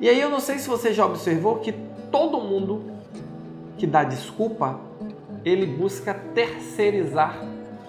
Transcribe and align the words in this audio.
E 0.00 0.08
aí 0.08 0.20
eu 0.20 0.30
não 0.30 0.40
sei 0.40 0.58
se 0.58 0.68
você 0.68 0.92
já 0.92 1.04
observou 1.04 1.58
que 1.58 1.72
todo 2.10 2.40
mundo 2.40 2.82
que 3.76 3.86
dá 3.86 4.02
desculpa, 4.04 4.80
ele 5.44 5.66
busca 5.66 6.14
terceirizar 6.34 7.38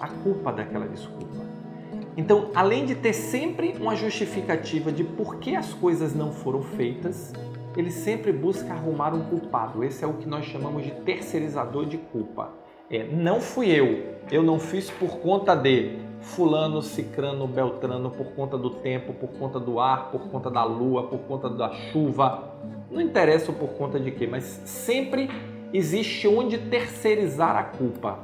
a 0.00 0.08
culpa 0.08 0.52
daquela 0.52 0.86
desculpa. 0.86 1.42
Então, 2.16 2.50
além 2.54 2.84
de 2.84 2.94
ter 2.94 3.14
sempre 3.14 3.74
uma 3.80 3.96
justificativa 3.96 4.92
de 4.92 5.02
por 5.02 5.36
que 5.36 5.56
as 5.56 5.72
coisas 5.72 6.14
não 6.14 6.32
foram 6.32 6.62
feitas, 6.62 7.32
ele 7.80 7.90
sempre 7.90 8.32
busca 8.32 8.72
arrumar 8.72 9.14
um 9.14 9.24
culpado. 9.24 9.82
Esse 9.82 10.04
é 10.04 10.06
o 10.06 10.14
que 10.14 10.28
nós 10.28 10.44
chamamos 10.44 10.84
de 10.84 10.90
terceirizador 10.90 11.86
de 11.86 11.98
culpa. 11.98 12.50
É, 12.90 13.04
não 13.04 13.40
fui 13.40 13.70
eu, 13.70 14.16
eu 14.30 14.42
não 14.42 14.58
fiz 14.58 14.90
por 14.90 15.18
conta 15.18 15.54
de 15.54 15.98
fulano, 16.20 16.82
cicrano, 16.82 17.46
beltrano, 17.46 18.10
por 18.10 18.26
conta 18.34 18.56
do 18.56 18.70
tempo, 18.70 19.12
por 19.14 19.30
conta 19.30 19.58
do 19.58 19.80
ar, 19.80 20.10
por 20.10 20.28
conta 20.28 20.50
da 20.50 20.62
lua, 20.64 21.04
por 21.04 21.20
conta 21.20 21.48
da 21.48 21.70
chuva. 21.70 22.52
Não 22.90 23.00
interessa 23.00 23.52
por 23.52 23.70
conta 23.70 23.98
de 23.98 24.10
quê, 24.10 24.26
mas 24.26 24.44
sempre 24.64 25.30
existe 25.72 26.28
onde 26.28 26.58
terceirizar 26.58 27.56
a 27.56 27.62
culpa. 27.64 28.18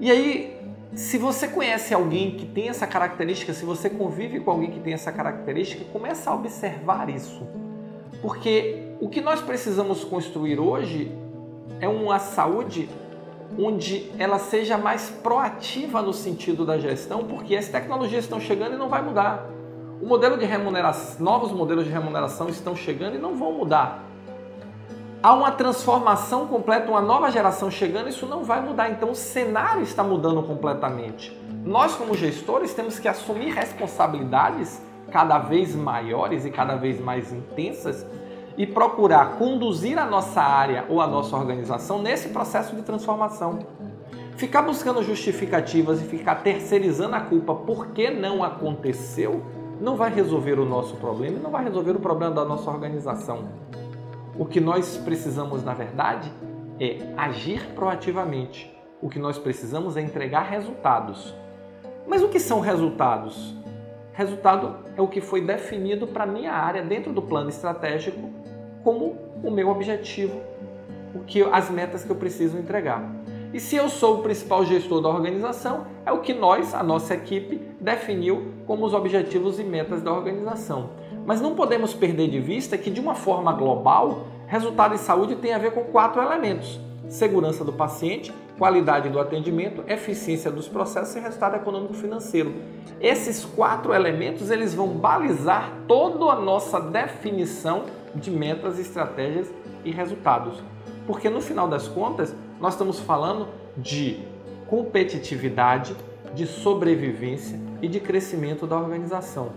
E 0.00 0.10
aí, 0.10 0.56
se 0.94 1.18
você 1.18 1.46
conhece 1.48 1.92
alguém 1.92 2.32
que 2.32 2.46
tem 2.46 2.68
essa 2.68 2.86
característica, 2.86 3.52
se 3.52 3.64
você 3.64 3.90
convive 3.90 4.40
com 4.40 4.50
alguém 4.50 4.70
que 4.70 4.80
tem 4.80 4.94
essa 4.94 5.12
característica, 5.12 5.84
começa 5.92 6.30
a 6.30 6.34
observar 6.34 7.10
isso. 7.10 7.46
Porque 8.20 8.82
o 9.00 9.08
que 9.08 9.20
nós 9.20 9.40
precisamos 9.40 10.04
construir 10.04 10.58
hoje 10.58 11.12
é 11.80 11.88
uma 11.88 12.18
saúde 12.18 12.88
onde 13.58 14.10
ela 14.18 14.38
seja 14.38 14.76
mais 14.76 15.08
proativa 15.08 16.02
no 16.02 16.12
sentido 16.12 16.66
da 16.66 16.78
gestão, 16.78 17.24
porque 17.24 17.56
as 17.56 17.68
tecnologias 17.68 18.24
estão 18.24 18.40
chegando 18.40 18.74
e 18.74 18.76
não 18.76 18.88
vai 18.88 19.02
mudar. 19.02 19.46
O 20.02 20.06
modelo 20.06 20.36
de 20.36 20.44
remuneração, 20.44 21.24
novos 21.24 21.50
modelos 21.52 21.84
de 21.84 21.90
remuneração 21.90 22.48
estão 22.48 22.76
chegando 22.76 23.16
e 23.16 23.18
não 23.18 23.34
vão 23.34 23.52
mudar. 23.52 24.04
Há 25.20 25.34
uma 25.34 25.50
transformação 25.50 26.46
completa, 26.46 26.88
uma 26.88 27.00
nova 27.00 27.30
geração 27.30 27.68
chegando, 27.70 28.08
isso 28.08 28.24
não 28.26 28.44
vai 28.44 28.60
mudar. 28.60 28.90
Então 28.90 29.10
o 29.10 29.14
cenário 29.14 29.82
está 29.82 30.04
mudando 30.04 30.40
completamente. 30.44 31.36
Nós, 31.64 31.96
como 31.96 32.14
gestores, 32.14 32.72
temos 32.72 33.00
que 33.00 33.08
assumir 33.08 33.52
responsabilidades 33.52 34.80
cada 35.10 35.38
vez 35.38 35.74
maiores 35.74 36.44
e 36.44 36.50
cada 36.50 36.76
vez 36.76 37.00
mais 37.00 37.32
intensas 37.32 38.06
e 38.58 38.66
procurar 38.66 39.38
conduzir 39.38 39.96
a 39.96 40.04
nossa 40.04 40.42
área 40.42 40.84
ou 40.88 41.00
a 41.00 41.06
nossa 41.06 41.36
organização 41.36 42.02
nesse 42.02 42.30
processo 42.30 42.74
de 42.74 42.82
transformação. 42.82 43.60
Ficar 44.36 44.62
buscando 44.62 45.00
justificativas 45.00 46.02
e 46.02 46.04
ficar 46.04 46.42
terceirizando 46.42 47.14
a 47.14 47.20
culpa 47.20 47.54
porque 47.54 48.10
não 48.10 48.42
aconteceu 48.42 49.42
não 49.80 49.96
vai 49.96 50.12
resolver 50.12 50.58
o 50.58 50.64
nosso 50.64 50.96
problema 50.96 51.38
e 51.38 51.40
não 51.40 51.52
vai 51.52 51.62
resolver 51.62 51.92
o 51.92 52.00
problema 52.00 52.34
da 52.34 52.44
nossa 52.44 52.68
organização. 52.68 53.48
O 54.36 54.44
que 54.44 54.60
nós 54.60 54.96
precisamos, 54.96 55.62
na 55.62 55.72
verdade, 55.72 56.32
é 56.80 56.98
agir 57.16 57.64
proativamente. 57.76 58.76
O 59.00 59.08
que 59.08 59.20
nós 59.20 59.38
precisamos 59.38 59.96
é 59.96 60.00
entregar 60.00 60.42
resultados. 60.42 61.32
Mas 62.08 62.22
o 62.22 62.28
que 62.28 62.40
são 62.40 62.58
resultados? 62.58 63.54
Resultado 64.12 64.74
é 64.96 65.00
o 65.00 65.06
que 65.06 65.20
foi 65.20 65.40
definido 65.40 66.08
para 66.08 66.26
minha 66.26 66.52
área 66.52 66.82
dentro 66.82 67.12
do 67.12 67.22
plano 67.22 67.50
estratégico 67.50 68.37
como 68.88 69.18
o 69.44 69.50
meu 69.50 69.68
objetivo, 69.68 70.40
o 71.14 71.18
que 71.18 71.42
as 71.42 71.68
metas 71.68 72.04
que 72.04 72.10
eu 72.10 72.16
preciso 72.16 72.56
entregar. 72.56 73.06
E 73.52 73.60
se 73.60 73.76
eu 73.76 73.90
sou 73.90 74.20
o 74.20 74.22
principal 74.22 74.64
gestor 74.64 75.02
da 75.02 75.10
organização, 75.10 75.84
é 76.06 76.10
o 76.10 76.20
que 76.20 76.32
nós, 76.32 76.72
a 76.72 76.82
nossa 76.82 77.12
equipe, 77.12 77.60
definiu 77.78 78.46
como 78.66 78.86
os 78.86 78.94
objetivos 78.94 79.60
e 79.60 79.62
metas 79.62 80.00
da 80.00 80.10
organização. 80.10 80.88
Mas 81.26 81.38
não 81.38 81.54
podemos 81.54 81.92
perder 81.92 82.30
de 82.30 82.40
vista 82.40 82.78
que, 82.78 82.90
de 82.90 82.98
uma 82.98 83.14
forma 83.14 83.52
global, 83.52 84.24
resultado 84.46 84.94
em 84.94 84.98
saúde 84.98 85.36
tem 85.36 85.52
a 85.52 85.58
ver 85.58 85.72
com 85.72 85.84
quatro 85.84 86.22
elementos: 86.22 86.80
segurança 87.10 87.62
do 87.62 87.74
paciente, 87.74 88.32
qualidade 88.56 89.10
do 89.10 89.20
atendimento, 89.20 89.84
eficiência 89.86 90.50
dos 90.50 90.66
processos 90.66 91.14
e 91.14 91.20
resultado 91.20 91.56
econômico 91.56 91.92
financeiro. 91.92 92.54
Esses 92.98 93.44
quatro 93.44 93.92
elementos 93.92 94.50
eles 94.50 94.74
vão 94.74 94.88
balizar 94.88 95.74
toda 95.86 96.24
a 96.32 96.40
nossa 96.40 96.80
definição 96.80 97.84
de 98.14 98.30
metas, 98.30 98.78
estratégias 98.78 99.52
e 99.84 99.90
resultados. 99.90 100.62
Porque 101.06 101.28
no 101.28 101.40
final 101.40 101.68
das 101.68 101.88
contas, 101.88 102.34
nós 102.60 102.74
estamos 102.74 103.00
falando 103.00 103.48
de 103.76 104.20
competitividade, 104.66 105.96
de 106.34 106.46
sobrevivência 106.46 107.58
e 107.80 107.88
de 107.88 108.00
crescimento 108.00 108.66
da 108.66 108.76
organização. 108.76 109.50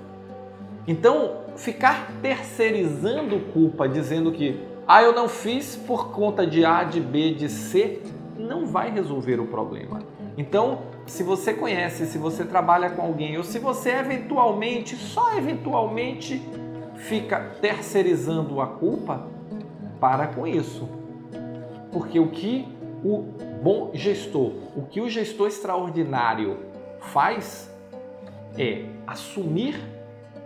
Então, 0.88 1.42
ficar 1.58 2.12
terceirizando 2.22 3.40
culpa, 3.54 3.88
dizendo 3.88 4.32
que 4.32 4.60
ah, 4.88 5.04
eu 5.04 5.14
não 5.14 5.30
fiz 5.30 5.76
por 5.76 6.12
conta 6.12 6.46
de 6.46 6.66
A, 6.66 6.84
de 6.84 7.00
B, 7.00 7.34
de 7.34 7.50
C, 7.50 8.02
não 8.38 8.66
vai 8.66 8.92
resolver 8.92 9.40
o 9.40 9.46
problema. 9.46 10.00
Então, 10.38 10.80
se 11.06 11.24
você 11.24 11.54
conhece, 11.54 12.06
se 12.06 12.18
você 12.18 12.46
trabalha 12.46 12.90
com 12.90 13.02
alguém, 13.02 13.38
ou 13.38 13.44
se 13.44 13.60
você 13.60 13.92
eventualmente, 13.92 14.96
só 14.96 15.38
eventualmente, 15.38 16.42
fica 17.02 17.40
terceirizando 17.62 18.62
a 18.62 18.68
culpa, 18.68 19.28
para 20.00 20.28
com 20.28 20.48
isso. 20.48 20.88
Porque 21.92 22.20
o 22.20 22.30
que 22.30 22.68
o 23.04 23.26
bom 23.62 23.92
gestor, 23.94 24.54
o 24.76 24.84
que 24.90 25.02
o 25.02 25.10
gestor 25.10 25.48
extraordinário 25.48 26.58
faz 27.00 27.70
é 28.58 28.86
assumir 29.06 29.80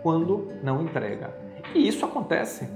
quando 0.02 0.52
não 0.62 0.82
entrega. 0.82 1.34
E 1.74 1.86
isso 1.86 2.04
acontece 2.04 2.68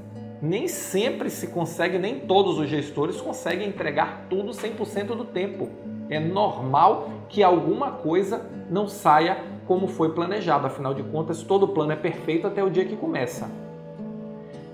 nem 0.43 0.69
sempre 0.69 1.29
se 1.29 1.49
consegue, 1.49 1.99
nem 1.99 2.21
todos 2.21 2.59
os 2.59 2.69
gestores 2.69 3.21
conseguem 3.21 3.69
entregar 3.69 4.27
tudo 4.31 4.53
100% 4.53 5.09
do 5.09 5.25
tempo. 5.25 5.69
É 6.09 6.19
normal 6.19 7.11
que 7.29 7.43
alguma 7.43 7.93
coisa 7.93 8.47
não 8.71 8.89
saia 8.89 9.39
como 9.67 9.87
foi 9.87 10.13
planejado, 10.13 10.67
afinal 10.67 10.95
de 10.95 11.03
contas, 11.03 11.43
todo 11.43 11.69
plano 11.69 11.93
é 11.93 11.97
perfeito 11.97 12.47
até 12.47 12.65
o 12.65 12.71
dia 12.71 12.85
que 12.85 12.97
começa. 12.97 13.49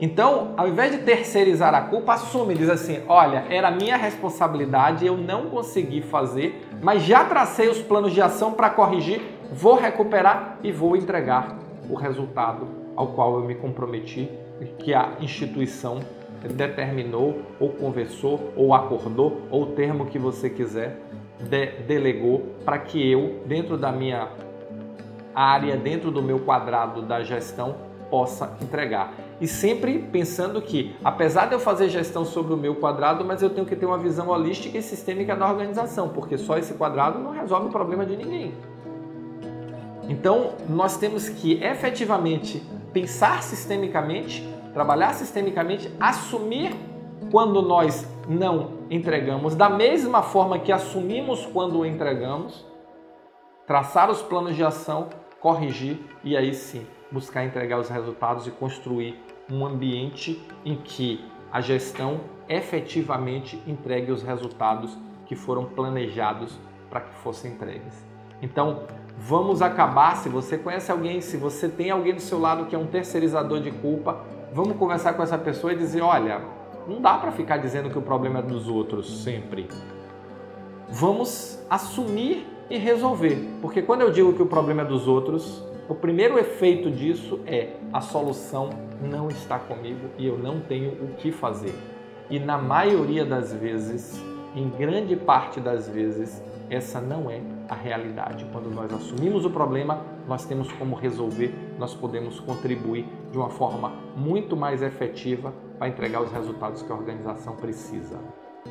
Então, 0.00 0.52
ao 0.56 0.68
invés 0.68 0.92
de 0.92 0.98
terceirizar 0.98 1.74
a 1.74 1.80
culpa, 1.80 2.14
assume, 2.14 2.54
diz 2.54 2.68
assim: 2.68 3.00
olha, 3.08 3.44
era 3.48 3.70
minha 3.70 3.96
responsabilidade, 3.96 5.06
eu 5.06 5.16
não 5.16 5.46
consegui 5.46 6.02
fazer, 6.02 6.68
mas 6.82 7.02
já 7.02 7.24
tracei 7.24 7.68
os 7.68 7.80
planos 7.80 8.12
de 8.12 8.20
ação 8.20 8.52
para 8.52 8.68
corrigir, 8.68 9.22
vou 9.52 9.74
recuperar 9.74 10.58
e 10.62 10.70
vou 10.70 10.96
entregar 10.96 11.56
o 11.88 11.94
resultado 11.94 12.68
ao 12.94 13.08
qual 13.08 13.38
eu 13.38 13.44
me 13.44 13.54
comprometi 13.54 14.28
que 14.78 14.92
a 14.92 15.12
instituição 15.20 16.00
determinou, 16.54 17.42
ou 17.58 17.70
conversou, 17.70 18.52
ou 18.54 18.74
acordou, 18.74 19.42
ou 19.50 19.62
o 19.62 19.66
termo 19.66 20.06
que 20.06 20.18
você 20.18 20.48
quiser, 20.48 21.00
de, 21.40 21.66
delegou 21.82 22.54
para 22.64 22.78
que 22.78 23.10
eu, 23.10 23.40
dentro 23.46 23.76
da 23.76 23.90
minha 23.90 24.28
área, 25.34 25.76
dentro 25.76 26.10
do 26.10 26.22
meu 26.22 26.40
quadrado 26.40 27.02
da 27.02 27.22
gestão, 27.22 27.76
possa 28.10 28.56
entregar. 28.62 29.12
E 29.40 29.46
sempre 29.46 29.98
pensando 29.98 30.62
que, 30.62 30.96
apesar 31.04 31.46
de 31.46 31.54
eu 31.54 31.60
fazer 31.60 31.88
gestão 31.90 32.24
sobre 32.24 32.54
o 32.54 32.56
meu 32.56 32.76
quadrado, 32.76 33.24
mas 33.24 33.42
eu 33.42 33.50
tenho 33.50 33.66
que 33.66 33.76
ter 33.76 33.84
uma 33.84 33.98
visão 33.98 34.28
holística 34.28 34.78
e 34.78 34.82
sistêmica 34.82 35.36
da 35.36 35.46
organização, 35.46 36.08
porque 36.08 36.38
só 36.38 36.56
esse 36.56 36.74
quadrado 36.74 37.18
não 37.18 37.32
resolve 37.32 37.68
o 37.68 37.70
problema 37.70 38.06
de 38.06 38.16
ninguém. 38.16 38.54
Então, 40.08 40.52
nós 40.68 40.96
temos 40.96 41.28
que 41.28 41.62
efetivamente 41.62 42.62
pensar 42.92 43.42
sistemicamente, 43.42 44.48
trabalhar 44.72 45.12
sistemicamente, 45.12 45.92
assumir 46.00 46.74
quando 47.30 47.60
nós 47.60 48.08
não 48.26 48.70
entregamos, 48.90 49.54
da 49.54 49.68
mesma 49.68 50.22
forma 50.22 50.58
que 50.58 50.72
assumimos 50.72 51.44
quando 51.46 51.84
entregamos, 51.84 52.64
traçar 53.66 54.10
os 54.10 54.22
planos 54.22 54.54
de 54.56 54.64
ação, 54.64 55.08
corrigir 55.40 55.98
e 56.24 56.36
aí 56.36 56.54
sim 56.54 56.86
buscar 57.10 57.44
entregar 57.44 57.78
os 57.78 57.88
resultados 57.88 58.46
e 58.46 58.50
construir 58.50 59.20
um 59.50 59.64
ambiente 59.64 60.42
em 60.64 60.76
que 60.76 61.24
a 61.52 61.60
gestão 61.60 62.20
efetivamente 62.48 63.62
entregue 63.66 64.12
os 64.12 64.22
resultados 64.22 64.96
que 65.26 65.34
foram 65.34 65.64
planejados 65.64 66.58
para 66.90 67.00
que 67.00 67.14
fossem 67.16 67.52
entregues. 67.52 68.04
Então, 68.40 68.82
vamos 69.18 69.62
acabar. 69.62 70.16
Se 70.16 70.28
você 70.28 70.58
conhece 70.58 70.90
alguém, 70.90 71.20
se 71.20 71.36
você 71.36 71.68
tem 71.68 71.90
alguém 71.90 72.14
do 72.14 72.20
seu 72.20 72.38
lado 72.38 72.66
que 72.66 72.74
é 72.74 72.78
um 72.78 72.86
terceirizador 72.86 73.60
de 73.60 73.70
culpa, 73.70 74.24
vamos 74.52 74.76
conversar 74.76 75.14
com 75.14 75.22
essa 75.22 75.38
pessoa 75.38 75.72
e 75.72 75.76
dizer: 75.76 76.02
olha, 76.02 76.42
não 76.86 77.00
dá 77.00 77.18
para 77.18 77.32
ficar 77.32 77.56
dizendo 77.56 77.90
que 77.90 77.98
o 77.98 78.02
problema 78.02 78.40
é 78.40 78.42
dos 78.42 78.68
outros 78.68 79.22
sempre. 79.22 79.68
Vamos 80.88 81.58
assumir 81.68 82.46
e 82.70 82.78
resolver, 82.78 83.58
porque 83.60 83.82
quando 83.82 84.02
eu 84.02 84.10
digo 84.10 84.32
que 84.32 84.42
o 84.42 84.46
problema 84.46 84.82
é 84.82 84.84
dos 84.84 85.06
outros, 85.08 85.64
o 85.88 85.94
primeiro 85.94 86.38
efeito 86.38 86.90
disso 86.90 87.40
é 87.46 87.74
a 87.92 88.00
solução 88.00 88.70
não 89.00 89.28
está 89.28 89.58
comigo 89.58 90.10
e 90.18 90.26
eu 90.26 90.36
não 90.36 90.60
tenho 90.60 90.92
o 90.92 91.14
que 91.16 91.30
fazer. 91.30 91.74
E 92.28 92.40
na 92.40 92.58
maioria 92.58 93.24
das 93.24 93.52
vezes, 93.52 94.20
em 94.54 94.68
grande 94.68 95.14
parte 95.14 95.60
das 95.60 95.88
vezes, 95.88 96.42
essa 96.68 97.00
não 97.00 97.30
é 97.30 97.40
a 97.68 97.74
realidade. 97.74 98.46
Quando 98.52 98.68
nós 98.68 98.92
assumimos 98.92 99.44
o 99.44 99.50
problema, 99.50 100.02
nós 100.26 100.44
temos 100.44 100.72
como 100.72 100.96
resolver, 100.96 101.54
nós 101.78 101.94
podemos 101.94 102.40
contribuir 102.40 103.06
de 103.30 103.38
uma 103.38 103.50
forma 103.50 103.92
muito 104.16 104.56
mais 104.56 104.82
efetiva 104.82 105.52
para 105.78 105.88
entregar 105.88 106.20
os 106.20 106.32
resultados 106.32 106.82
que 106.82 106.90
a 106.90 106.94
organização 106.94 107.54
precisa. 107.54 108.18